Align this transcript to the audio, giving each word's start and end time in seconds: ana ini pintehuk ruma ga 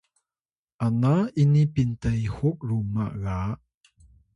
ana 0.85 1.15
ini 1.41 1.63
pintehuk 1.73 2.57
ruma 2.69 3.05
ga 3.23 3.39